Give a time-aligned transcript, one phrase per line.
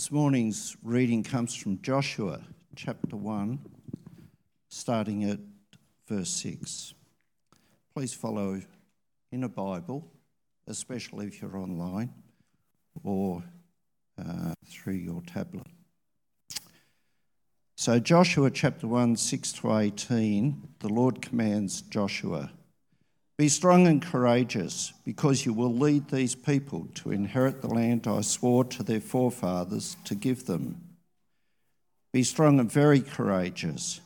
[0.00, 2.40] This morning's reading comes from Joshua
[2.74, 3.58] chapter 1,
[4.70, 5.40] starting at
[6.08, 6.94] verse 6.
[7.94, 8.62] Please follow
[9.30, 10.10] in a Bible,
[10.66, 12.14] especially if you're online
[13.04, 13.44] or
[14.18, 15.66] uh, through your tablet.
[17.76, 22.50] So, Joshua chapter 1, 6 to 18, the Lord commands Joshua
[23.40, 28.20] Be strong and courageous, because you will lead these people to inherit the land I
[28.20, 30.82] swore to their forefathers to give them.
[32.12, 34.02] Be strong and very courageous.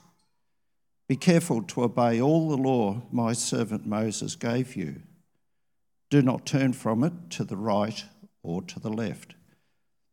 [1.08, 5.02] Be careful to obey all the law my servant Moses gave you.
[6.10, 8.04] Do not turn from it to the right
[8.44, 9.34] or to the left,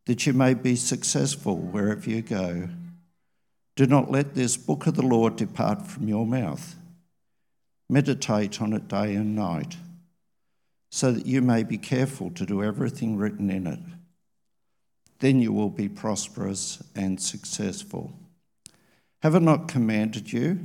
[0.06, 2.70] that you may be successful wherever you go.
[3.76, 6.74] Do not let this book of the law depart from your mouth.
[7.88, 9.76] Meditate on it day and night,
[10.90, 13.80] so that you may be careful to do everything written in it.
[15.18, 18.12] Then you will be prosperous and successful.
[19.22, 20.58] Have I not commanded you?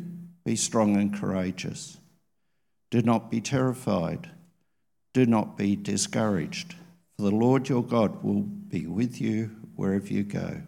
[0.44, 1.98] Be strong and courageous.
[2.90, 4.32] Do not be terrified.
[5.14, 6.76] Do not be discouraged,
[7.16, 10.62] for the Lord your God will be with you wherever you go.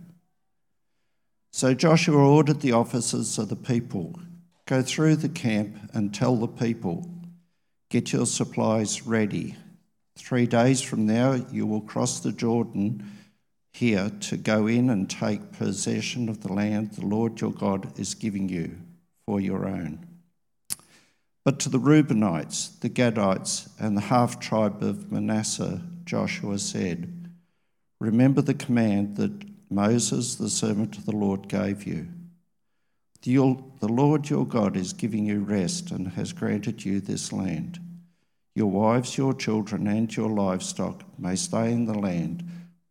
[1.51, 4.19] So Joshua ordered the officers of the people
[4.69, 7.09] go through the camp and tell the people,
[7.89, 9.55] Get your supplies ready.
[10.15, 13.03] Three days from now, you will cross the Jordan
[13.73, 18.13] here to go in and take possession of the land the Lord your God is
[18.13, 18.77] giving you
[19.25, 20.05] for your own.
[21.43, 27.31] But to the Reubenites, the Gadites, and the half tribe of Manasseh, Joshua said,
[27.99, 32.07] Remember the command that Moses, the servant of the Lord, gave you.
[33.21, 37.79] The, Lord your God is giving you rest and has granted you this land.
[38.55, 42.43] Your wives, your children, and your livestock may stay in the land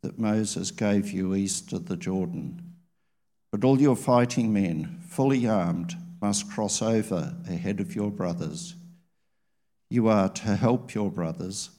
[0.03, 2.75] that Moses gave you east of the Jordan.
[3.51, 8.75] But all your fighting men, fully armed, must cross over ahead of your brothers.
[9.89, 11.71] You are to help your brothers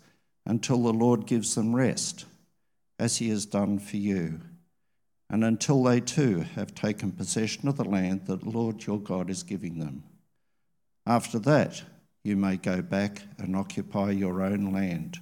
[0.46, 2.26] until the Lord gives them rest,
[2.98, 4.42] as he has done for you
[5.30, 9.30] and until they too have taken possession of the land that the Lord your God
[9.30, 10.04] is giving them.
[11.06, 11.84] After that,
[12.24, 15.20] you may go back and occupy your own land,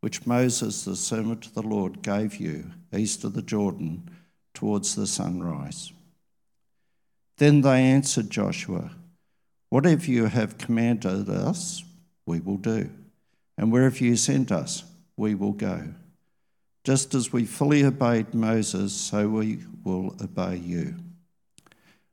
[0.00, 4.10] which Moses, the servant of the Lord, gave you east of the Jordan
[4.54, 5.92] towards the sunrise.
[7.38, 8.90] Then they answered Joshua,
[9.70, 11.84] Whatever you have commanded us,
[12.26, 12.90] we will do,
[13.56, 14.84] and wherever you send us,
[15.16, 15.94] we will go.
[16.84, 20.96] Just as we fully obeyed Moses, so we will obey you.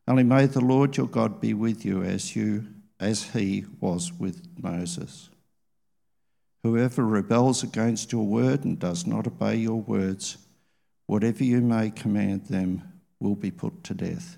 [0.07, 2.67] Only may the Lord your God be with you as you
[2.99, 5.29] as he was with Moses.
[6.63, 10.37] Whoever rebels against your word and does not obey your words,
[11.05, 12.83] whatever you may command them,
[13.19, 14.37] will be put to death.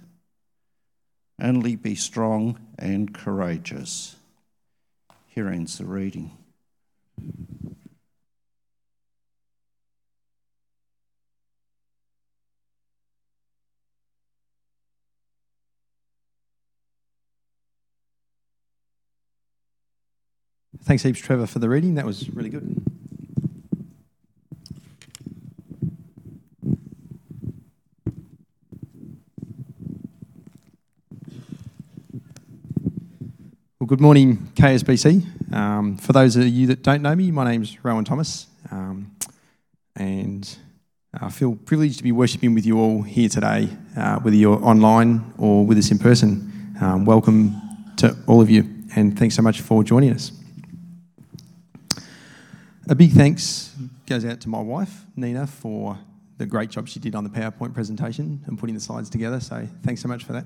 [1.42, 4.16] Only be strong and courageous.
[5.28, 6.32] Here ends the reading.
[20.84, 21.96] Thanks heaps, Trevor, for the reading.
[21.96, 22.82] That was really good.
[33.80, 35.54] Well, good morning, KSBC.
[35.54, 39.16] Um, for those of you that don't know me, my name's Rowan Thomas, um,
[39.96, 40.58] and
[41.14, 45.34] I feel privileged to be worshipping with you all here today, uh, whether you're online
[45.38, 46.76] or with us in person.
[46.82, 47.62] Um, welcome
[47.98, 48.64] to all of you,
[48.96, 50.39] and thanks so much for joining us.
[52.90, 53.76] A big thanks
[54.08, 56.00] goes out to my wife, Nina, for
[56.40, 59.40] the great job she did on the PowerPoint presentation and putting the slides together.
[59.40, 60.46] So thanks so much for that.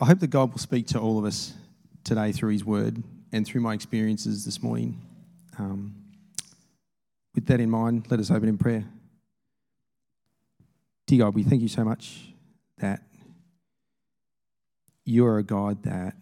[0.00, 1.52] I hope that God will speak to all of us
[2.04, 3.02] today through His Word
[3.32, 5.02] and through my experiences this morning.
[5.58, 5.94] Um,
[7.34, 8.86] with that in mind, let us open in prayer.
[11.06, 12.32] Dear God, we thank you so much
[12.78, 13.02] that
[15.04, 16.14] you are a God that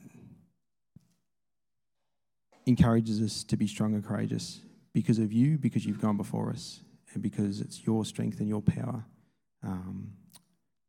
[2.67, 4.61] encourages us to be strong and courageous
[4.93, 6.81] because of you, because you've gone before us,
[7.15, 9.05] and because it's your strength and your power
[9.63, 10.13] um,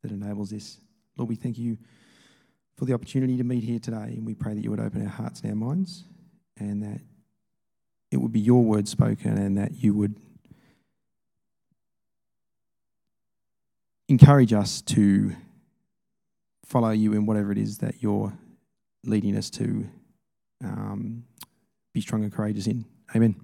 [0.01, 0.79] that enables this.
[1.17, 1.77] Lord, we thank you
[2.75, 5.09] for the opportunity to meet here today, and we pray that you would open our
[5.09, 6.03] hearts and our minds,
[6.57, 7.01] and that
[8.11, 10.15] it would be your word spoken, and that you would
[14.09, 15.35] encourage us to
[16.65, 18.33] follow you in whatever it is that you're
[19.05, 19.87] leading us to
[20.63, 21.23] um,
[21.93, 22.85] be strong and courageous in.
[23.15, 23.35] Amen.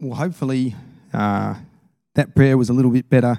[0.00, 0.74] Well, hopefully,
[1.12, 1.54] uh,
[2.14, 3.38] that prayer was a little bit better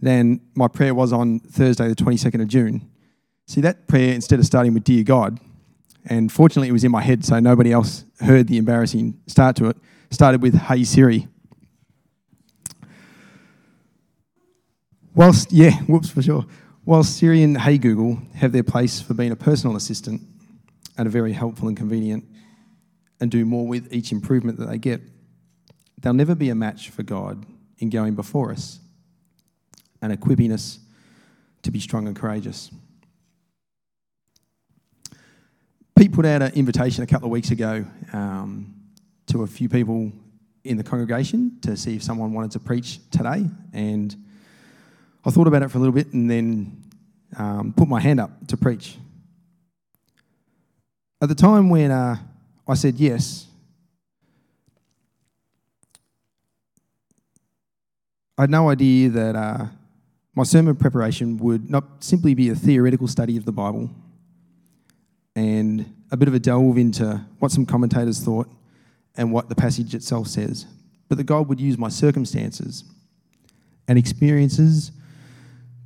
[0.00, 2.88] than my prayer was on Thursday, the 22nd of June.
[3.46, 5.40] See, that prayer, instead of starting with Dear God,
[6.04, 9.70] and fortunately it was in my head, so nobody else heard the embarrassing start to
[9.70, 9.76] it,
[10.10, 11.26] started with Hey Siri.
[15.14, 16.44] Whilst, yeah, whoops for sure.
[16.84, 20.20] Whilst Siri and Hey Google have their place for being a personal assistant
[20.98, 22.24] and are very helpful and convenient
[23.20, 25.00] and do more with each improvement that they get,
[25.98, 27.46] they'll never be a match for God
[27.78, 28.80] in going before us
[30.02, 30.80] and equipping us
[31.62, 32.70] to be strong and courageous.
[35.96, 38.74] Pete put out an invitation a couple of weeks ago um,
[39.26, 40.10] to a few people
[40.64, 43.48] in the congregation to see if someone wanted to preach today.
[43.72, 44.23] And
[45.26, 46.82] I thought about it for a little bit and then
[47.36, 48.98] um, put my hand up to preach.
[51.22, 52.16] At the time when uh,
[52.68, 53.46] I said yes,
[58.36, 59.66] I had no idea that uh,
[60.34, 63.88] my sermon preparation would not simply be a theoretical study of the Bible
[65.34, 68.48] and a bit of a delve into what some commentators thought
[69.16, 70.66] and what the passage itself says,
[71.08, 72.84] but that God would use my circumstances
[73.88, 74.90] and experiences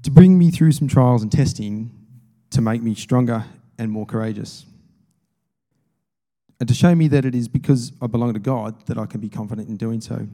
[0.08, 1.90] to bring me through some trials and testing
[2.48, 3.44] to make me stronger
[3.76, 4.64] and more courageous.
[6.58, 9.20] And to show me that it is because I belong to God that I can
[9.20, 10.26] be confident in doing so.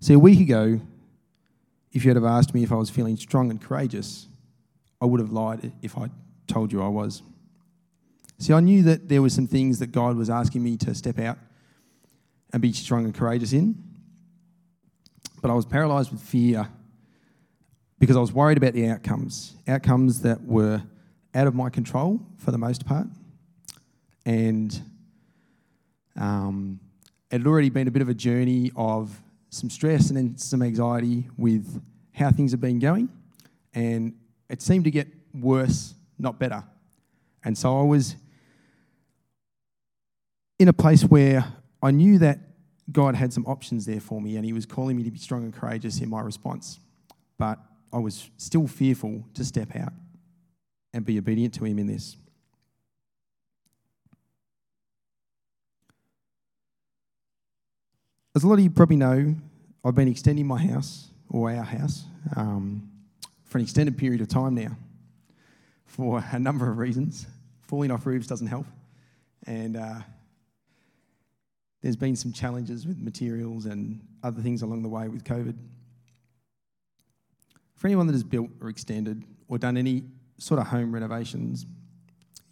[0.00, 0.80] See, a week ago,
[1.92, 4.26] if you had have asked me if I was feeling strong and courageous,
[5.00, 6.08] I would have lied if I
[6.48, 7.22] told you I was.
[8.38, 11.20] See, I knew that there were some things that God was asking me to step
[11.20, 11.38] out
[12.52, 13.80] and be strong and courageous in,
[15.42, 16.68] but I was paralyzed with fear
[17.98, 20.82] because I was worried about the outcomes, outcomes that were
[21.34, 23.06] out of my control for the most part.
[24.24, 24.80] And
[26.16, 26.80] um,
[27.30, 30.62] it had already been a bit of a journey of some stress and then some
[30.62, 33.08] anxiety with how things had been going.
[33.74, 34.14] And
[34.48, 36.62] it seemed to get worse, not better.
[37.44, 38.14] And so I was
[40.58, 41.44] in a place where
[41.82, 42.38] I knew that
[42.92, 45.44] God had some options there for me and He was calling me to be strong
[45.44, 46.78] and courageous in my response.
[47.38, 47.58] But
[47.92, 49.92] I was still fearful to step out
[50.92, 52.16] and be obedient to Him in this.
[58.34, 59.34] As a lot of you probably know,
[59.84, 62.04] I've been extending my house, or our house,
[62.36, 62.88] um,
[63.44, 64.76] for an extended period of time now
[65.84, 67.26] for a number of reasons.
[67.60, 68.66] Falling off roofs doesn't help.
[69.46, 70.00] And uh,
[71.82, 75.56] there's been some challenges with materials and other things along the way with COVID.
[77.74, 80.04] For anyone that has built or extended or done any
[80.38, 81.66] sort of home renovations,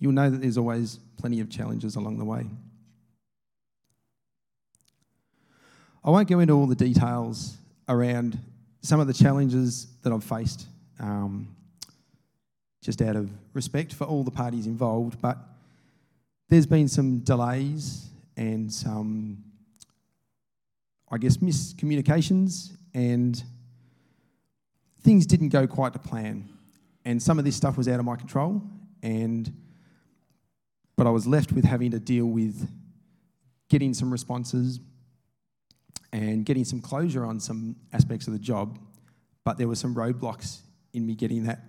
[0.00, 2.44] you'll know that there's always plenty of challenges along the way.
[6.02, 7.56] I won't go into all the details
[7.88, 8.38] around
[8.82, 10.66] some of the challenges that I've faced,
[10.98, 11.54] um,
[12.82, 15.38] just out of respect for all the parties involved, but
[16.48, 18.09] there's been some delays
[18.40, 19.44] and some,
[21.10, 23.40] I guess, miscommunications, and
[25.02, 26.48] things didn't go quite to plan.
[27.04, 28.62] And some of this stuff was out of my control,
[29.02, 29.52] and
[30.96, 32.66] but I was left with having to deal with
[33.68, 34.80] getting some responses
[36.12, 38.78] and getting some closure on some aspects of the job,
[39.44, 40.60] but there were some roadblocks
[40.94, 41.60] in me getting that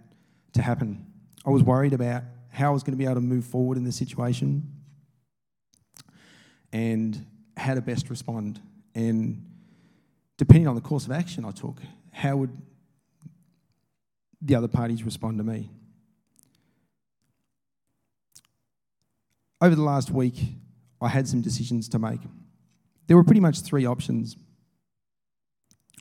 [0.54, 1.06] to happen.
[1.46, 3.84] I was worried about how I was going to be able to move forward in
[3.84, 4.81] the situation
[6.72, 7.26] and
[7.58, 8.60] how to best respond.
[8.96, 9.46] And
[10.38, 11.78] depending on the course of action I took,
[12.12, 12.56] how would
[14.42, 15.70] the other parties respond to me?
[19.62, 20.56] Over the last week,
[21.00, 22.22] I had some decisions to make
[23.12, 24.38] there were pretty much three options.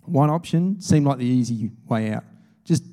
[0.05, 2.23] One option seemed like the easy way out
[2.65, 2.85] just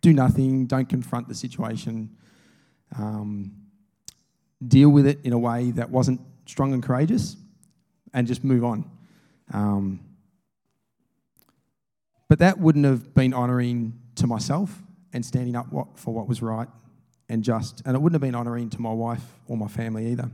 [0.00, 2.16] do nothing, don't confront the situation,
[2.96, 3.50] um,
[4.68, 7.36] deal with it in a way that wasn't strong and courageous,
[8.14, 8.90] and just move on.
[9.52, 10.00] Um,
[12.28, 16.68] but that wouldn't have been honouring to myself and standing up for what was right
[17.28, 20.30] and just, and it wouldn't have been honouring to my wife or my family either.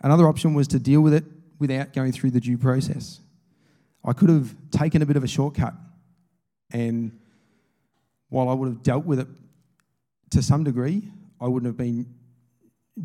[0.00, 1.24] Another option was to deal with it
[1.58, 3.20] without going through the due process.
[4.04, 5.74] I could have taken a bit of a shortcut,
[6.70, 7.18] and
[8.30, 9.28] while I would have dealt with it
[10.30, 12.06] to some degree, I wouldn't have been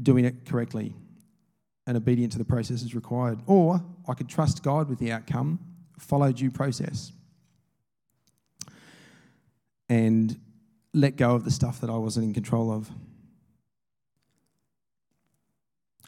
[0.01, 0.93] doing it correctly
[1.85, 3.39] and obedient to the processes required.
[3.45, 5.59] Or I could trust God with the outcome,
[5.99, 7.11] follow due process,
[9.89, 10.39] and
[10.93, 12.89] let go of the stuff that I wasn't in control of.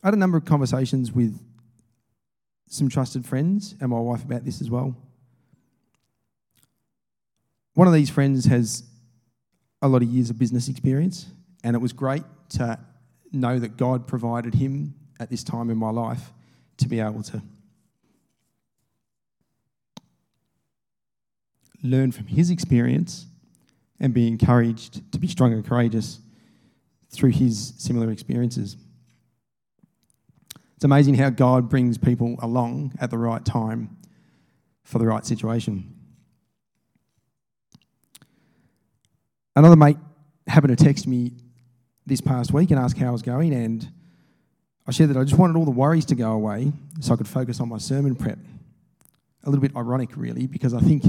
[0.04, 1.40] I had a number of conversations with
[2.68, 4.96] some trusted friends and my wife about this as well.
[7.74, 8.84] One of these friends has
[9.82, 11.28] a lot of years of business experience,
[11.64, 12.80] and it was great to
[13.32, 16.34] know that God provided him at this time in my life
[16.78, 17.42] to be able to
[21.82, 23.28] learn from his experience
[24.00, 26.20] and be encouraged to be strong and courageous
[27.10, 28.76] through his similar experiences.
[30.76, 33.96] It's amazing how God brings people along at the right time
[34.84, 35.94] for the right situation.
[39.56, 39.98] Another mate
[40.48, 41.32] happened to text me
[42.06, 43.90] this past week and ask how I was going, and
[44.88, 47.28] I shared that I just wanted all the worries to go away so I could
[47.28, 48.38] focus on my sermon prep.
[49.44, 51.04] A little bit ironic, really, because I think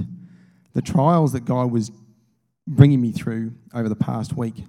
[0.72, 1.90] the trials that God was
[2.66, 4.64] bringing me through over the past week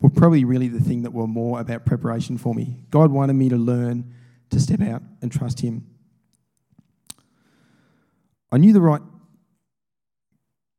[0.00, 2.84] were probably really the thing that were more about preparation for me.
[2.90, 4.12] God wanted me to learn
[4.50, 5.86] to step out and trust Him.
[8.50, 9.02] I knew the right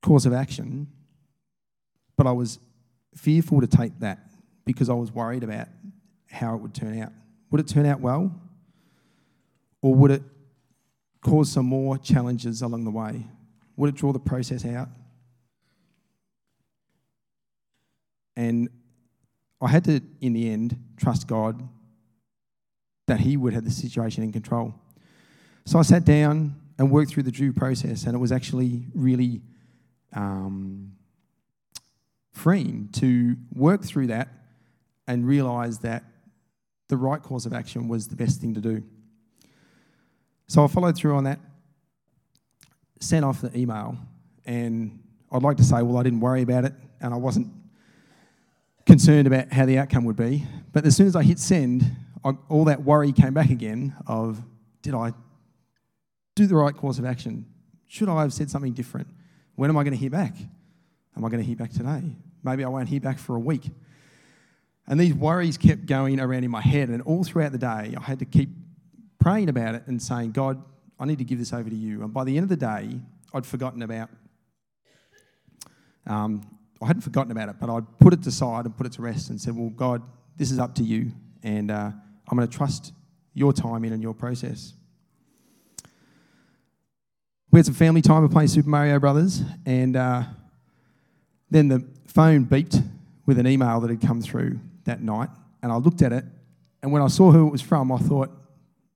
[0.01, 0.87] course of action,
[2.17, 2.59] but I was
[3.15, 4.19] fearful to take that
[4.65, 5.67] because I was worried about
[6.29, 7.11] how it would turn out.
[7.51, 8.31] Would it turn out well?
[9.81, 10.23] Or would it
[11.21, 13.25] cause some more challenges along the way?
[13.77, 14.89] Would it draw the process out?
[18.35, 18.69] And
[19.61, 21.67] I had to, in the end, trust God
[23.07, 24.73] that He would have the situation in control.
[25.65, 29.41] So I sat down and worked through the due process, and it was actually really
[30.13, 30.93] um,
[32.31, 34.29] freeing to work through that
[35.07, 36.03] and realize that
[36.89, 38.83] the right course of action was the best thing to do.
[40.47, 41.39] So I followed through on that,
[42.99, 43.97] sent off the email,
[44.45, 44.99] and
[45.31, 47.47] I'd like to say, well, I didn't worry about it, and I wasn't
[48.85, 50.45] concerned about how the outcome would be.
[50.73, 51.85] But as soon as I hit send,
[52.25, 54.41] I, all that worry came back again of,
[54.81, 55.13] did I
[56.35, 57.45] do the right course of action?
[57.87, 59.07] Should I have said something different?
[59.55, 60.35] When am I going to hear back?
[61.15, 62.15] Am I going to hear back today?
[62.43, 63.69] Maybe I won't hear back for a week.
[64.89, 68.01] And these worries kept going around in my head, and all throughout the day, I
[68.01, 68.49] had to keep
[69.19, 70.61] praying about it and saying, God,
[70.99, 72.01] I need to give this over to you.
[72.03, 72.99] And by the end of the day,
[73.33, 74.09] I'd forgotten about
[76.07, 76.41] um,
[76.81, 79.29] I hadn't forgotten about it, but I'd put it aside and put it to rest
[79.29, 80.01] and said, Well, God,
[80.37, 81.11] this is up to you,
[81.43, 81.91] and uh,
[82.27, 82.93] I'm going to trust
[83.33, 84.73] your timing and your process.
[87.51, 90.23] We had some family time of playing Super Mario Brothers, and uh,
[91.49, 92.83] then the phone beeped
[93.25, 95.29] with an email that had come through that night,
[95.61, 96.25] and I looked at it,
[96.81, 98.29] and when I saw who it was from, I thought,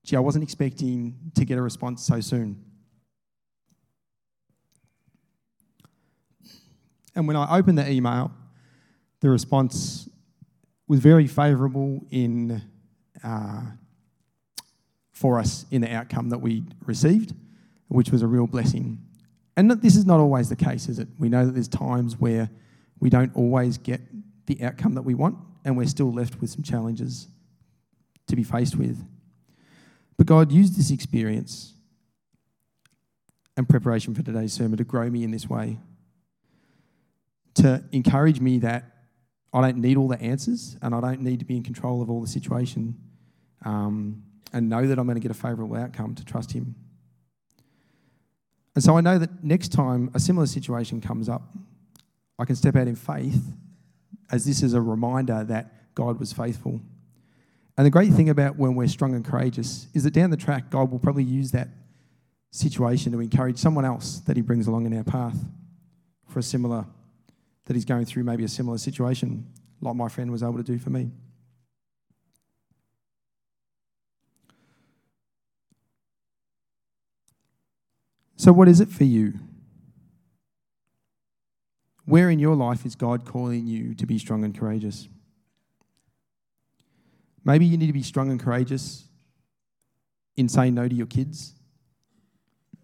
[0.03, 2.63] gee, I wasn't expecting to get a response so soon.
[7.15, 8.31] And when I opened the email,
[9.19, 10.09] the response
[10.87, 12.61] was very favourable in
[13.23, 13.61] uh,
[15.11, 17.33] for us in the outcome that we received,
[17.87, 18.97] which was a real blessing.
[19.55, 21.07] And this is not always the case, is it?
[21.19, 22.49] We know that there's times where
[22.99, 24.01] we don't always get
[24.47, 27.27] the outcome that we want, and we're still left with some challenges
[28.27, 29.03] to be faced with.
[30.17, 31.73] But God used this experience
[33.55, 35.77] and preparation for today's sermon to grow me in this way
[37.55, 38.83] to encourage me that
[39.53, 42.09] I don't need all the answers and I don't need to be in control of
[42.09, 42.95] all the situation
[43.63, 46.75] um, and know that I'm going to get a favourable outcome to trust Him.
[48.75, 51.43] And so I know that next time a similar situation comes up,
[52.39, 53.43] I can step out in faith
[54.31, 56.81] as this is a reminder that God was faithful.
[57.77, 60.69] And the great thing about when we're strong and courageous is that down the track,
[60.69, 61.69] God will probably use that
[62.51, 65.37] situation to encourage someone else that He brings along in our path
[66.27, 66.85] for a similar
[67.65, 69.47] that he's going through maybe a similar situation,
[69.81, 71.11] like my friend was able to do for me.
[78.35, 79.33] So, what is it for you?
[82.13, 85.09] Where in your life is God calling you to be strong and courageous?
[87.43, 89.07] Maybe you need to be strong and courageous
[90.37, 91.55] in saying no to your kids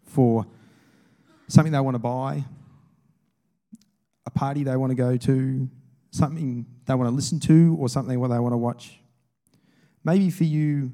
[0.03, 0.47] for
[1.47, 2.43] something they want to buy
[4.25, 5.69] a party they want to go to,
[6.09, 8.99] something they want to listen to, or something they want to watch.
[10.03, 10.91] Maybe for you,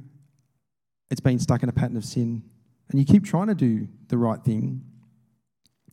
[1.09, 2.43] it's been stuck in a pattern of sin,
[2.89, 4.83] and you keep trying to do the right thing,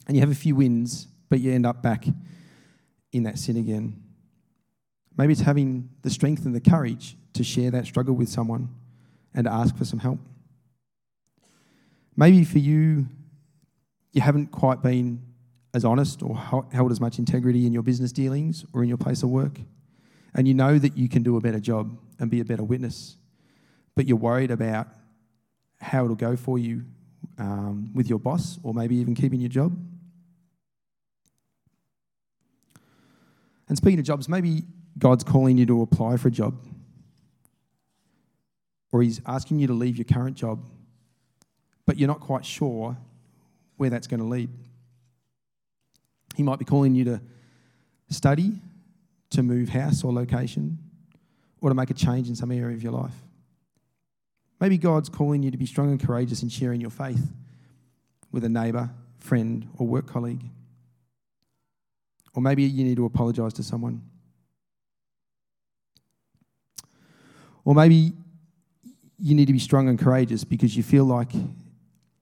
[0.08, 2.04] and you have a few wins, but you end up back
[3.10, 4.02] in that sin again.
[5.16, 8.68] Maybe it's having the strength and the courage to share that struggle with someone
[9.32, 10.18] and to ask for some help.
[12.14, 13.06] Maybe for you,
[14.12, 15.22] you haven't quite been
[15.72, 16.36] as honest or
[16.70, 19.58] held as much integrity in your business dealings or in your place of work.
[20.34, 23.16] And you know that you can do a better job and be a better witness,
[23.94, 24.86] but you're worried about
[25.80, 26.84] how it'll go for you
[27.38, 29.74] um, with your boss or maybe even keeping your job.
[33.72, 34.64] And speaking of jobs, maybe
[34.98, 36.62] God's calling you to apply for a job,
[38.92, 40.62] or He's asking you to leave your current job,
[41.86, 42.98] but you're not quite sure
[43.78, 44.50] where that's going to lead.
[46.36, 47.22] He might be calling you to
[48.10, 48.52] study,
[49.30, 50.76] to move house or location,
[51.62, 53.14] or to make a change in some area of your life.
[54.60, 57.32] Maybe God's calling you to be strong and courageous in sharing your faith
[58.30, 60.44] with a neighbour, friend, or work colleague.
[62.34, 64.02] Or maybe you need to apologise to someone.
[67.64, 68.12] Or maybe
[69.18, 71.30] you need to be strong and courageous because you feel like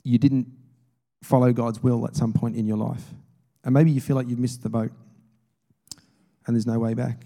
[0.03, 0.47] you didn't
[1.23, 3.05] follow God's will at some point in your life.
[3.65, 4.93] And maybe you feel like you've missed the boat
[6.47, 7.25] and there's no way back.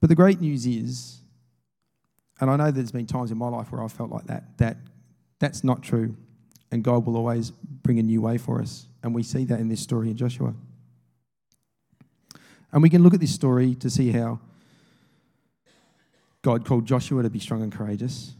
[0.00, 1.20] But the great news is,
[2.40, 4.76] and I know there's been times in my life where I felt like that, that
[5.38, 6.16] that's not true.
[6.70, 8.88] And God will always bring a new way for us.
[9.02, 10.54] And we see that in this story in Joshua.
[12.72, 14.40] And we can look at this story to see how
[16.42, 18.34] God called Joshua to be strong and courageous,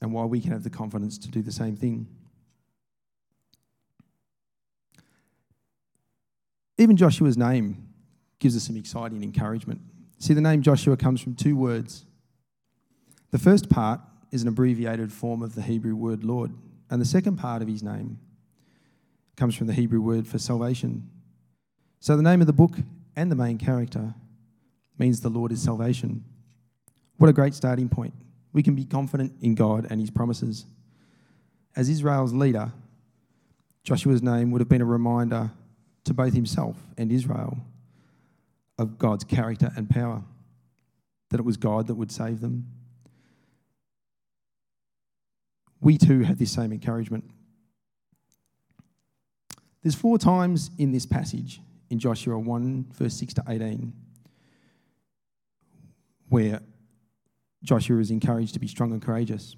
[0.00, 2.06] and why we can have the confidence to do the same thing.
[6.78, 7.88] Even Joshua's name
[8.38, 9.80] gives us some exciting encouragement.
[10.18, 12.04] See, the name Joshua comes from two words.
[13.30, 14.00] The first part
[14.30, 16.52] is an abbreviated form of the Hebrew word Lord,
[16.90, 18.18] and the second part of his name
[19.36, 21.08] comes from the Hebrew word for salvation.
[22.00, 22.72] So the name of the book
[23.16, 24.14] and the main character
[24.98, 26.24] means the Lord is salvation.
[27.16, 28.14] What a great starting point.
[28.52, 30.66] We can be confident in God and his promises.
[31.74, 32.72] As Israel's leader,
[33.82, 35.50] Joshua's name would have been a reminder
[36.04, 37.58] to both himself and Israel
[38.78, 40.22] of God's character and power,
[41.30, 42.66] that it was God that would save them.
[45.80, 47.24] We too have this same encouragement.
[49.82, 53.92] There's four times in this passage, in Joshua 1, verse 6 to 18,
[56.28, 56.60] where
[57.62, 59.56] Joshua is encouraged to be strong and courageous.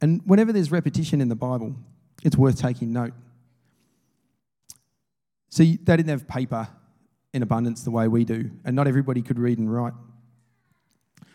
[0.00, 1.74] And whenever there's repetition in the Bible,
[2.22, 3.12] it's worth taking note.
[5.50, 6.68] See, they didn't have paper
[7.32, 9.94] in abundance the way we do, and not everybody could read and write.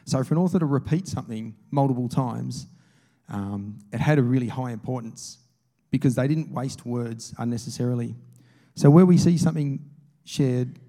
[0.05, 2.67] So, for an author to repeat something multiple times,
[3.29, 5.39] um, it had a really high importance
[5.91, 8.15] because they didn't waste words unnecessarily.
[8.75, 9.79] So, where we see something
[10.25, 10.79] shared,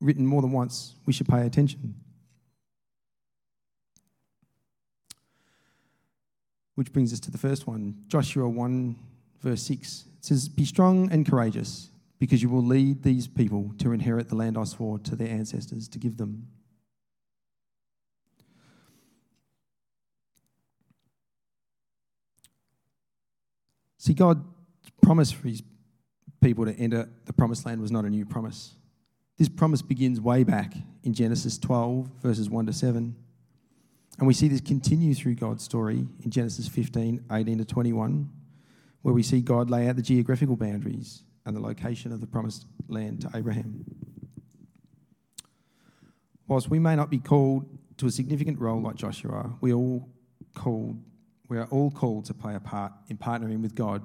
[0.00, 1.94] written more than once, we should pay attention.
[6.74, 8.96] Which brings us to the first one Joshua 1,
[9.40, 10.04] verse 6.
[10.18, 14.36] It says, Be strong and courageous because you will lead these people to inherit the
[14.36, 16.46] land I swore to their ancestors to give them.
[23.98, 24.44] See, God
[25.00, 25.62] promised for his
[26.42, 28.74] people to enter the promised land was not a new promise.
[29.38, 30.74] This promise begins way back
[31.04, 33.16] in Genesis 12, verses 1 to 7.
[34.18, 38.30] And we see this continue through God's story in Genesis 15, 18 to 21,
[39.00, 42.66] where we see God lay out the geographical boundaries and the location of the promised
[42.88, 43.84] land to Abraham.
[46.46, 50.08] Whilst we may not be called to a significant role like Joshua, we all
[50.54, 51.02] called
[51.48, 54.02] we are all called to play a part in partnering with God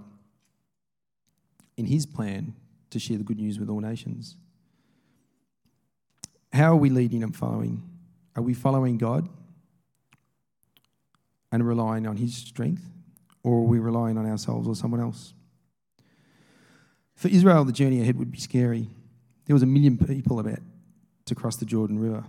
[1.78, 2.56] in his plan
[2.90, 4.36] to share the good news with all nations.
[6.52, 7.84] How are we leading and following?
[8.36, 9.30] Are we following God
[11.52, 12.84] and relying on his strength,
[13.44, 15.34] or are we relying on ourselves or someone else?
[17.16, 18.90] For Israel, the journey ahead would be scary.
[19.46, 20.60] There was a million people about
[21.26, 22.26] to cross the Jordan River.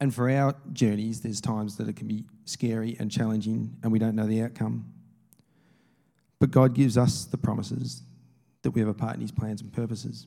[0.00, 3.98] And for our journeys, there's times that it can be scary and challenging, and we
[3.98, 4.92] don't know the outcome.
[6.42, 8.02] But God gives us the promises
[8.62, 10.26] that we have a part in His plans and purposes.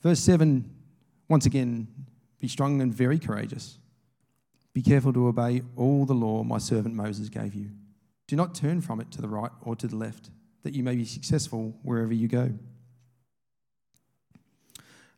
[0.00, 0.68] Verse 7,
[1.28, 1.86] once again,
[2.40, 3.78] be strong and very courageous.
[4.72, 7.70] Be careful to obey all the law my servant Moses gave you.
[8.26, 10.30] Do not turn from it to the right or to the left,
[10.64, 12.40] that you may be successful wherever you go.
[12.40, 12.58] And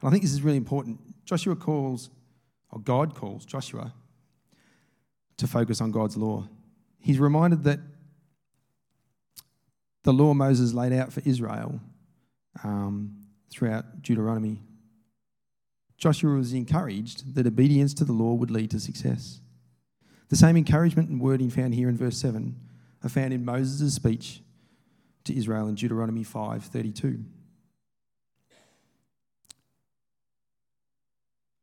[0.03, 1.01] I think this is really important.
[1.25, 2.11] Joshua calls,
[2.73, 3.95] or God calls Joshua
[5.37, 6.49] to focus on God's law.
[6.99, 7.81] He's reminded that
[10.03, 11.81] the law Moses laid out for Israel
[12.65, 13.17] um,
[13.51, 14.63] throughout Deuteronomy
[16.03, 19.41] Joshua was encouraged that obedience to the law would lead to success.
[20.31, 22.57] The same encouragement and wording found here in verse 7
[23.05, 24.43] are found in Moses' speech
[25.23, 27.25] to Israel in Deuteronomy 5:32.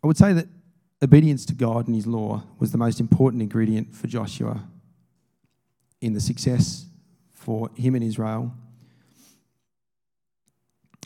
[0.02, 0.48] I would say that
[1.02, 4.64] obedience to God and His law was the most important ingredient for Joshua
[6.02, 6.86] in the success
[7.34, 8.54] for him and Israel.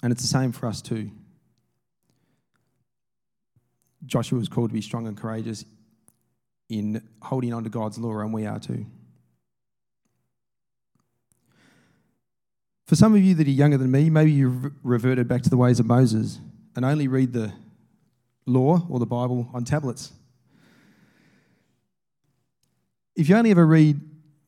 [0.01, 1.11] And it's the same for us too.
[4.05, 5.63] Joshua was called to be strong and courageous
[6.69, 8.85] in holding on to God's law, and we are too.
[12.85, 15.57] For some of you that are younger than me, maybe you've reverted back to the
[15.57, 16.39] ways of Moses
[16.75, 17.53] and only read the
[18.45, 20.11] law or the Bible on tablets.
[23.15, 23.99] If you only ever read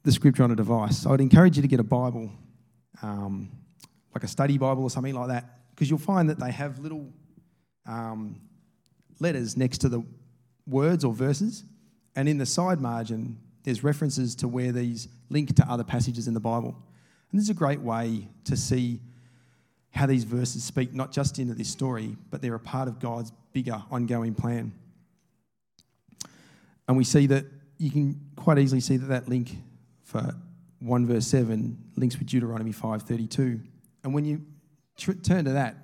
[0.04, 2.32] the scripture on a device, I would encourage you to get a Bible,
[3.02, 3.52] um,
[4.14, 7.12] like a study Bible or something like that, because you'll find that they have little
[7.86, 8.42] um,
[9.20, 10.04] letters next to the
[10.66, 11.64] words or verses,
[12.16, 16.34] and in the side margin, there's references to where these link to other passages in
[16.34, 16.76] the Bible.
[17.32, 19.00] And this is a great way to see
[19.96, 23.32] how these verses speak not just into this story, but they're a part of God's
[23.54, 24.74] bigger ongoing plan.
[26.88, 27.46] And we see that
[27.78, 29.58] you can quite easily see that that link
[30.04, 30.36] for
[30.80, 33.62] 1 verse 7 links with Deuteronomy 5:32.
[34.04, 34.46] And when you
[34.98, 35.78] tr- turn to that,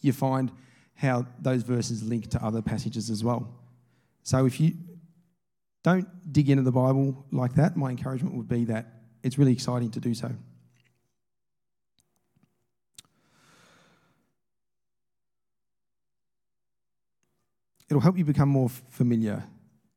[0.00, 0.50] you find
[0.94, 3.48] how those verses link to other passages as well.
[4.22, 4.74] So if you
[5.82, 8.86] don't dig into the Bible like that, my encouragement would be that
[9.22, 10.32] it's really exciting to do so.
[17.92, 19.44] It'll help you become more familiar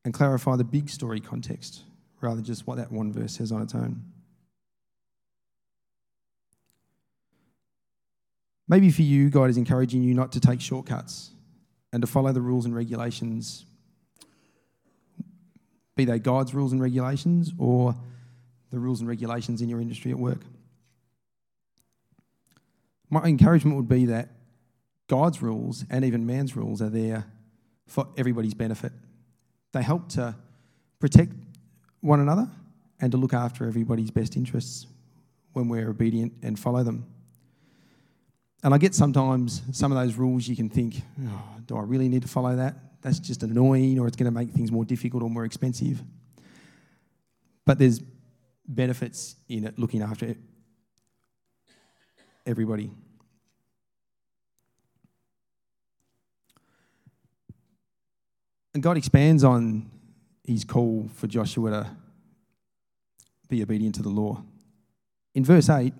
[0.04, 1.80] and clarify the big story context
[2.20, 4.02] rather than just what that one verse says on its own.
[8.68, 11.30] Maybe for you, God is encouraging you not to take shortcuts
[11.90, 13.64] and to follow the rules and regulations,
[15.94, 17.94] be they God's rules and regulations or
[18.70, 20.42] the rules and regulations in your industry at work.
[23.08, 24.32] My encouragement would be that
[25.08, 27.24] God's rules and even man's rules are there
[27.86, 28.92] for everybody's benefit.
[29.72, 30.34] They help to
[30.98, 31.32] protect
[32.00, 32.48] one another
[33.00, 34.86] and to look after everybody's best interests
[35.52, 37.06] when we're obedient and follow them.
[38.62, 42.08] And I get sometimes some of those rules you can think, oh, do I really
[42.08, 42.74] need to follow that?
[43.02, 46.02] That's just annoying or it's going to make things more difficult or more expensive.
[47.64, 48.00] But there's
[48.66, 50.34] benefits in it looking after
[52.44, 52.90] everybody.
[58.76, 59.90] And God expands on
[60.44, 61.90] his call for Joshua to
[63.48, 64.42] be obedient to the law.
[65.34, 65.94] In verse 8,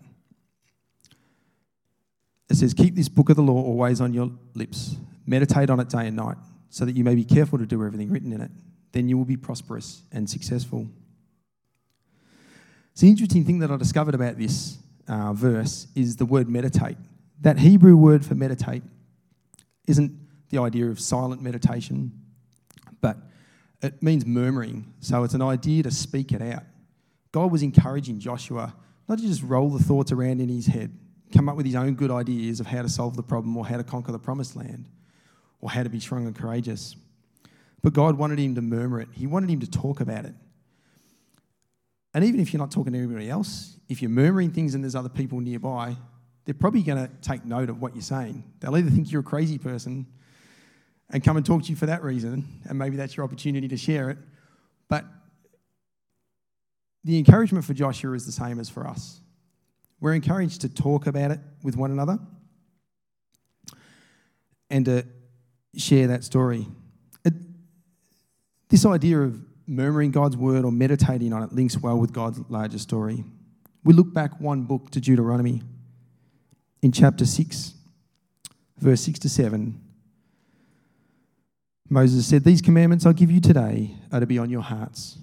[2.51, 5.89] it says, Keep this book of the law always on your lips, meditate on it
[5.89, 6.37] day and night,
[6.69, 8.51] so that you may be careful to do everything written in it.
[8.93, 10.87] Then you will be prosperous and successful.
[12.93, 14.77] It's the interesting thing that I discovered about this
[15.09, 16.99] uh, verse is the word meditate.
[17.41, 18.83] That Hebrew word for meditate
[19.89, 20.13] isn't
[20.51, 22.13] the idea of silent meditation
[23.01, 23.17] but
[23.83, 24.93] it means murmuring.
[25.01, 26.65] So it's an idea to speak it out.
[27.33, 28.75] God was encouraging Joshua
[29.09, 30.97] not to just roll the thoughts around in his head,
[31.33, 33.77] come up with his own good ideas of how to solve the problem or how
[33.77, 34.87] to conquer the promised land
[35.61, 36.97] or how to be strong and courageous.
[37.83, 40.35] But God wanted him to murmur it, He wanted him to talk about it.
[42.15, 44.95] And even if you're not talking to anybody else, if you're murmuring things and there's
[44.95, 45.97] other people nearby,
[46.47, 48.43] they're probably going to take note of what you're saying.
[48.61, 50.07] They'll either think you're a crazy person
[51.11, 53.77] and come and talk to you for that reason, and maybe that's your opportunity to
[53.77, 54.19] share it.
[54.89, 55.05] But
[57.05, 59.21] the encouragement for Joshua is the same as for us.
[60.01, 62.19] We're encouraged to talk about it with one another
[64.69, 65.07] and to
[65.77, 66.67] share that story.
[67.25, 67.35] It,
[68.69, 72.79] this idea of murmuring God's word or meditating on it links well with God's larger
[72.79, 73.25] story.
[73.85, 75.63] We look back one book to Deuteronomy
[76.83, 77.75] in chapter 6,
[78.79, 79.81] verse 6 to 7.
[81.89, 85.19] Moses said, These commandments I give you today are to be on your hearts.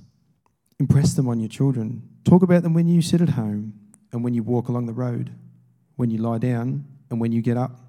[0.80, 2.08] Impress them on your children.
[2.24, 3.74] Talk about them when you sit at home
[4.12, 5.32] and when you walk along the road,
[5.96, 7.80] when you lie down and when you get up.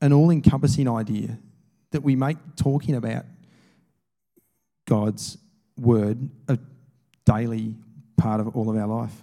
[0.00, 1.38] An all encompassing idea
[1.90, 3.24] that we make talking about
[4.86, 5.38] God's
[5.78, 6.58] word a
[7.24, 7.74] daily
[8.16, 9.22] part of all of our life.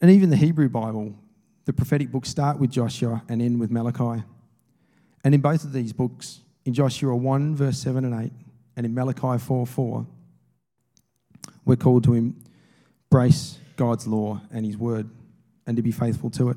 [0.00, 1.14] And even the Hebrew Bible
[1.66, 4.22] the prophetic books start with Joshua and end with Malachi.
[5.24, 8.32] And in both of these books, in Joshua 1, verse 7 and 8,
[8.76, 10.06] and in Malachi 4 4,
[11.64, 15.10] we're called to embrace God's law and His word
[15.66, 16.56] and to be faithful to it.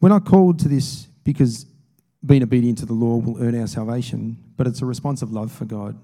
[0.00, 1.66] We're not called to this because
[2.26, 5.52] being obedient to the law will earn our salvation, but it's a response of love
[5.52, 5.96] for God.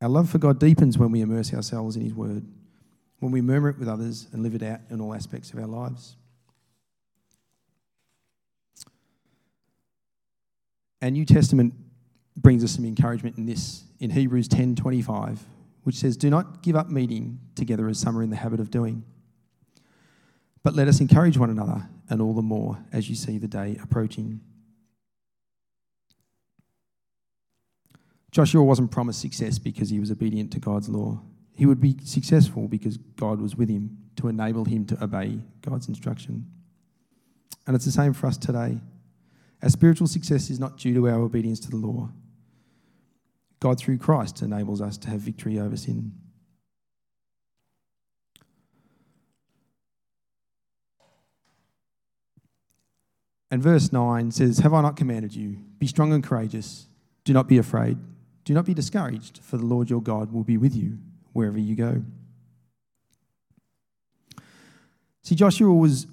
[0.00, 2.44] Our love for God deepens when we immerse ourselves in His word
[3.24, 5.66] when we murmur it with others and live it out in all aspects of our
[5.66, 6.14] lives.
[11.00, 11.72] Our New Testament
[12.36, 15.46] brings us some encouragement in this in Hebrews 10:25,
[15.84, 18.70] which says, "Do not give up meeting together as some are in the habit of
[18.70, 19.04] doing,
[20.62, 23.78] but let us encourage one another, and all the more as you see the day
[23.78, 24.42] approaching."
[28.30, 31.22] Joshua wasn't promised success because he was obedient to God's law.
[31.54, 35.88] He would be successful because God was with him to enable him to obey God's
[35.88, 36.46] instruction.
[37.66, 38.80] And it's the same for us today.
[39.62, 42.10] Our spiritual success is not due to our obedience to the law.
[43.60, 46.12] God, through Christ, enables us to have victory over sin.
[53.50, 55.58] And verse 9 says, Have I not commanded you?
[55.78, 56.88] Be strong and courageous.
[57.22, 57.96] Do not be afraid.
[58.44, 60.98] Do not be discouraged, for the Lord your God will be with you
[61.34, 62.02] wherever you go.
[65.22, 66.06] See, Joshua was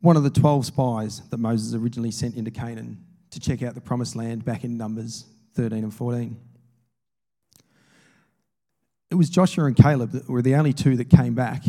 [0.00, 3.80] one of the 12 spies that Moses originally sent into Canaan to check out the
[3.80, 6.36] promised land back in Numbers 13 and 14.
[9.10, 11.64] It was Joshua and Caleb that were the only two that came back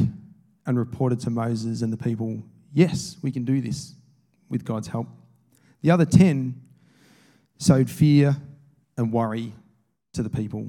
[0.65, 2.43] and reported to Moses and the people,
[2.74, 3.93] yes, we can do this
[4.50, 5.08] with God's help.
[5.82, 6.62] The other 10
[7.58, 8.36] sowed fear
[8.98, 9.54] and worry
[10.13, 10.67] to the people.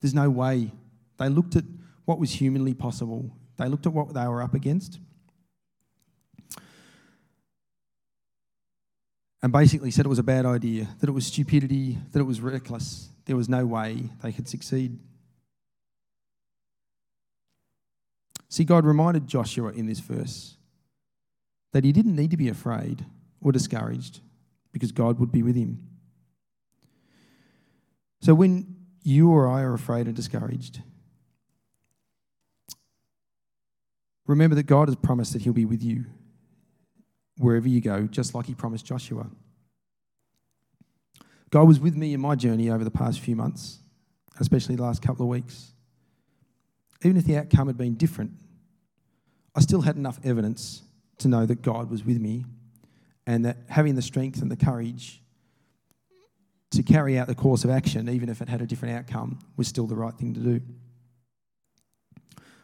[0.00, 0.72] There's no way.
[1.20, 1.64] They looked at
[2.06, 4.98] what was humanly possible, they looked at what they were up against.
[9.42, 12.40] And basically said it was a bad idea, that it was stupidity, that it was
[12.40, 13.08] reckless.
[13.26, 14.98] There was no way they could succeed.
[18.48, 20.56] See, God reminded Joshua in this verse
[21.72, 23.04] that he didn't need to be afraid
[23.40, 24.20] or discouraged
[24.72, 25.86] because God would be with him.
[28.20, 30.82] So when you or I are afraid and discouraged,
[34.30, 36.06] remember that God has promised that he'll be with you
[37.36, 39.26] wherever you go, just like he promised Joshua.
[41.50, 43.80] God was with me in my journey over the past few months,
[44.38, 45.72] especially the last couple of weeks.
[47.02, 48.32] Even if the outcome had been different,
[49.54, 50.82] I still had enough evidence
[51.18, 52.44] to know that God was with me
[53.26, 55.22] and that having the strength and the courage
[56.70, 59.66] to carry out the course of action, even if it had a different outcome, was
[59.66, 60.60] still the right thing to do.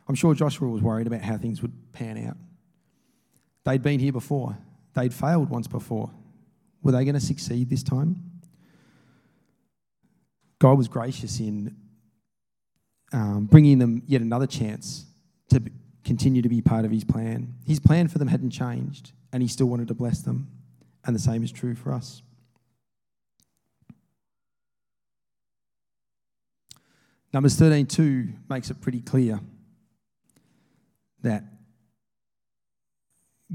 [0.09, 2.37] I'm sure Joshua was worried about how things would pan out.
[3.65, 4.57] They'd been here before,
[4.95, 6.11] they'd failed once before.
[6.83, 8.23] Were they going to succeed this time?
[10.59, 11.75] God was gracious in
[13.13, 15.07] um, bringing them yet another chance
[15.51, 15.63] to
[16.05, 17.55] continue to be part of his plan.
[17.67, 20.49] His plan for them hadn't changed, and he still wanted to bless them.
[21.05, 22.23] And the same is true for us.
[27.33, 29.41] Numbers 13:2 makes it pretty clear
[31.23, 31.45] that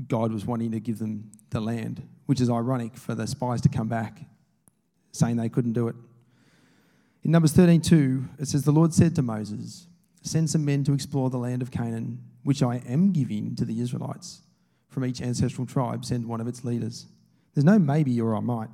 [0.08, 3.70] God was wanting to give them the land, which is ironic for the spies to
[3.70, 4.22] come back
[5.12, 5.96] saying they couldn't do it.
[7.24, 9.88] In Numbers 13:2, it says, The Lord said to Moses,
[10.24, 13.80] Send some men to explore the land of Canaan, which I am giving to the
[13.82, 14.42] Israelites.
[14.88, 17.08] From each ancestral tribe, send one of its leaders.
[17.54, 18.70] There's no maybe or I might.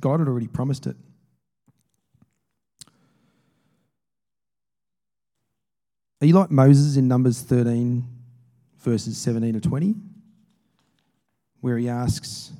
[0.00, 0.96] God had already promised it.
[6.24, 8.02] Are you like Moses in Numbers 13,
[8.78, 9.94] verses 17 to 20,
[11.60, 12.50] where he asks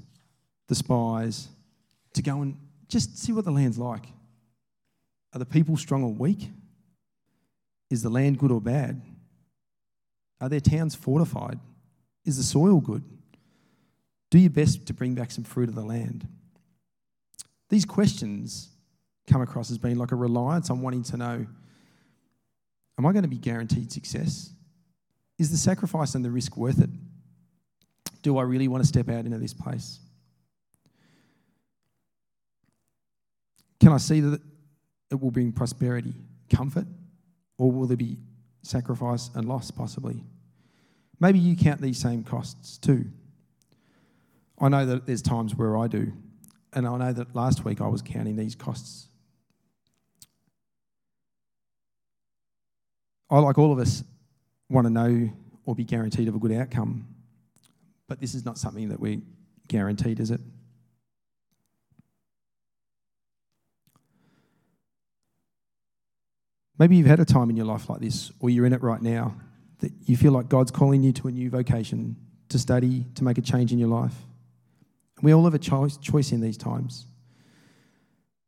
[0.68, 1.48] the spies
[2.12, 4.04] to go and just see what the land's like?
[5.32, 6.50] Are the people strong or weak?
[7.88, 9.00] Is the land good or bad?
[10.42, 11.58] Are their towns fortified?
[12.26, 13.02] Is the soil good?
[14.30, 16.28] Do your best to bring back some fruit of the land.
[17.70, 18.68] These questions
[19.26, 21.46] come across as being like a reliance on wanting to know
[22.98, 24.50] Am I going to be guaranteed success?
[25.38, 26.90] Is the sacrifice and the risk worth it?
[28.22, 29.98] Do I really want to step out into this place?
[33.80, 34.40] Can I see that
[35.10, 36.14] it will bring prosperity,
[36.48, 36.86] comfort,
[37.58, 38.16] or will there be
[38.62, 40.24] sacrifice and loss possibly?
[41.20, 43.06] Maybe you count these same costs too.
[44.58, 46.12] I know that there's times where I do,
[46.72, 49.08] and I know that last week I was counting these costs
[53.30, 54.04] I, like all of us,
[54.68, 55.30] want to know
[55.66, 57.06] or be guaranteed of a good outcome.
[58.08, 59.20] But this is not something that we're
[59.68, 60.40] guaranteed, is it?
[66.78, 69.00] Maybe you've had a time in your life like this, or you're in it right
[69.00, 69.36] now,
[69.78, 72.16] that you feel like God's calling you to a new vocation,
[72.48, 74.14] to study, to make a change in your life.
[75.22, 77.06] We all have a choice, choice in these times.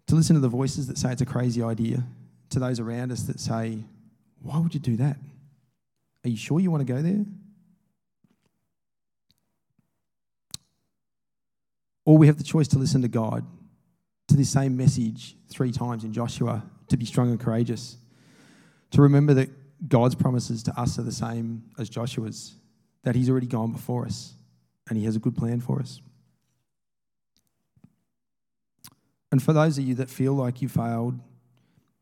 [0.08, 2.02] To listen to the voices that say it's a crazy idea,
[2.50, 3.78] to those around us that say,
[4.42, 5.16] why would you do that?
[6.24, 7.24] Are you sure you want to go there?
[12.04, 13.44] Or we have the choice to listen to God,
[14.28, 17.96] to this same message three times in Joshua to be strong and courageous,
[18.92, 19.50] to remember that
[19.88, 22.56] God's promises to us are the same as Joshua's,
[23.02, 24.34] that He's already gone before us
[24.88, 26.00] and He has a good plan for us.
[29.32, 31.18] And for those of you that feel like you failed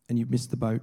[0.08, 0.82] and you've missed the boat,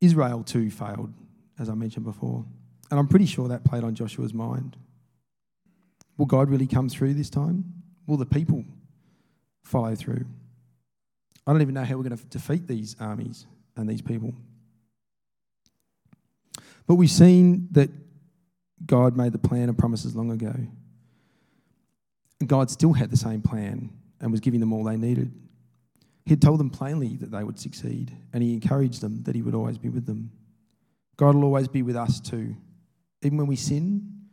[0.00, 1.12] Israel too failed,
[1.58, 2.44] as I mentioned before.
[2.90, 4.76] And I'm pretty sure that played on Joshua's mind.
[6.16, 7.64] Will God really come through this time?
[8.06, 8.64] Will the people
[9.62, 10.24] follow through?
[11.46, 14.34] I don't even know how we're going to defeat these armies and these people.
[16.86, 17.90] But we've seen that
[18.84, 20.54] God made the plan and promises long ago.
[22.40, 25.32] And God still had the same plan and was giving them all they needed.
[26.28, 29.40] He had told them plainly that they would succeed, and He encouraged them that He
[29.40, 30.30] would always be with them.
[31.16, 32.54] God will always be with us too.
[33.22, 34.26] Even when we sin,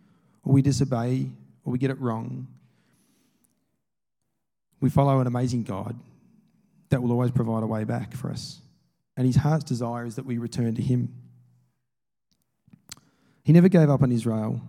[0.44, 1.32] or we disobey,
[1.64, 2.48] or we get it wrong,
[4.82, 5.98] we follow an amazing God
[6.90, 8.60] that will always provide a way back for us.
[9.16, 11.14] And His heart's desire is that we return to Him.
[13.46, 14.60] He never gave up on Israel,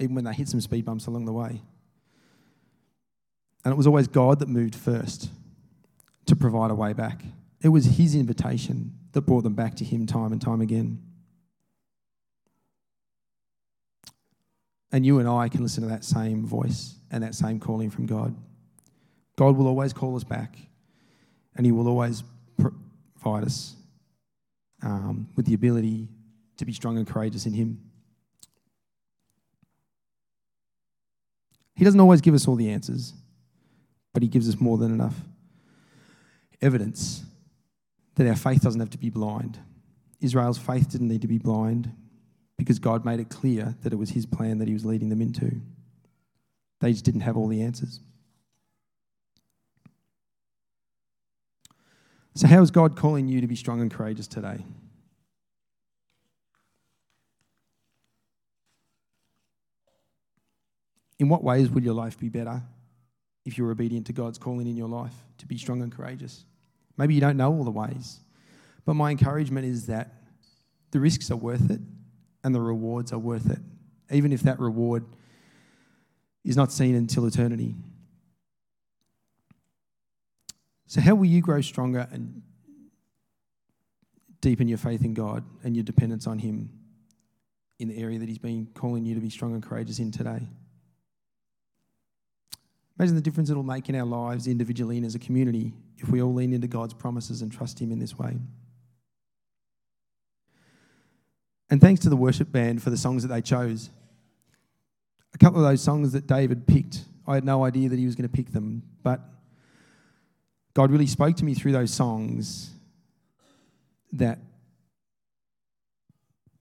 [0.00, 1.60] even when they hit some speed bumps along the way.
[3.66, 5.28] And it was always God that moved first
[6.26, 7.22] to provide a way back.
[7.62, 11.02] It was His invitation that brought them back to Him time and time again.
[14.92, 18.06] And you and I can listen to that same voice and that same calling from
[18.06, 18.34] God.
[19.36, 20.56] God will always call us back,
[21.56, 22.22] and He will always
[22.56, 23.74] provide us
[24.82, 26.08] um, with the ability
[26.58, 27.80] to be strong and courageous in Him.
[31.74, 33.14] He doesn't always give us all the answers,
[34.12, 35.16] but He gives us more than enough
[36.64, 37.24] evidence
[38.14, 39.58] that our faith doesn't have to be blind.
[40.20, 41.92] Israel's faith didn't need to be blind
[42.56, 45.20] because God made it clear that it was His plan that He was leading them
[45.20, 45.60] into.
[46.80, 48.00] They just didn't have all the answers.
[52.34, 54.64] So, how is God calling you to be strong and courageous today?
[61.18, 62.62] In what ways will your life be better
[63.44, 66.44] if you're obedient to God's calling in your life to be strong and courageous?
[66.96, 68.20] Maybe you don't know all the ways,
[68.84, 70.14] but my encouragement is that
[70.90, 71.80] the risks are worth it
[72.44, 73.58] and the rewards are worth it,
[74.10, 75.04] even if that reward
[76.44, 77.74] is not seen until eternity.
[80.86, 82.42] So, how will you grow stronger and
[84.40, 86.70] deepen your faith in God and your dependence on Him
[87.78, 90.46] in the area that He's been calling you to be strong and courageous in today?
[92.98, 96.22] Imagine the difference it'll make in our lives individually and as a community if we
[96.22, 98.36] all lean into God's promises and trust Him in this way.
[101.70, 103.90] And thanks to the worship band for the songs that they chose.
[105.34, 108.14] A couple of those songs that David picked, I had no idea that he was
[108.14, 109.20] going to pick them, but
[110.74, 112.70] God really spoke to me through those songs
[114.12, 114.38] that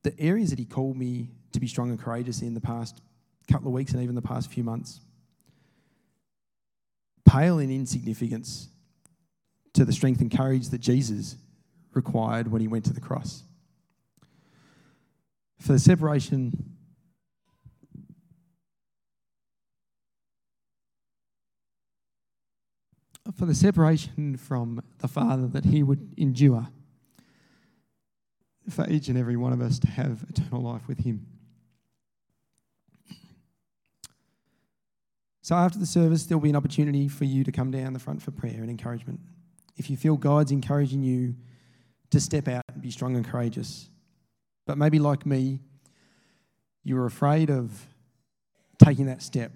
[0.03, 3.01] the areas that He called me to be strong and courageous in the past
[3.49, 5.01] couple of weeks and even the past few months
[7.33, 8.69] pale in insignificance
[9.73, 11.35] to the strength and courage that Jesus
[11.93, 13.43] required when he went to the cross.
[15.59, 16.75] For the separation
[23.35, 26.67] for the separation from the Father that he would endure
[28.69, 31.32] for each and every one of us to have eternal life with him.
[35.43, 38.21] So after the service, there'll be an opportunity for you to come down the front
[38.21, 39.19] for prayer and encouragement.
[39.75, 41.35] If you feel God's encouraging you
[42.11, 43.89] to step out and be strong and courageous,
[44.65, 45.59] but maybe like me,
[46.85, 47.85] you're afraid of
[48.81, 49.51] taking that step.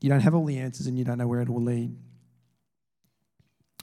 [0.00, 1.94] You don't have all the answers and you don't know where it will lead.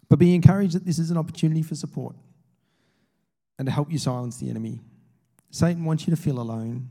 [0.10, 2.16] But be encouraged that this is an opportunity for support
[3.60, 4.80] and to help you silence the enemy.
[5.52, 6.90] Satan wants you to feel alone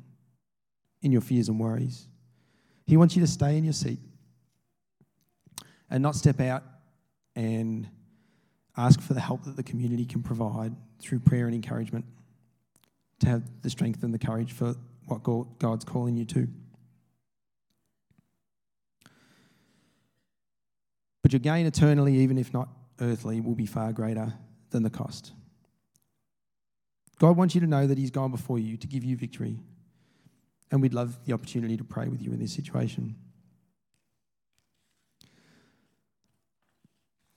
[1.03, 2.07] in your fears and worries.
[2.87, 3.99] He wants you to stay in your seat
[5.91, 6.63] and not step out
[7.35, 7.89] and
[8.77, 12.05] ask for the help that the community can provide through prayer and encouragement
[13.21, 14.75] to have the strength and the courage for
[15.07, 15.23] what
[15.59, 16.49] God's calling you to.
[21.23, 22.69] But your gain eternally, even if not
[23.01, 24.35] earthly, will be far greater
[24.71, 25.33] than the cost.
[27.19, 29.59] God wants you to know that He's gone before you to give you victory.
[30.71, 33.17] And we'd love the opportunity to pray with you in this situation.